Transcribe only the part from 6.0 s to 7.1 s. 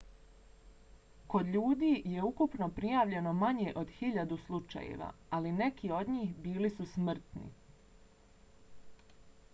od njih bili su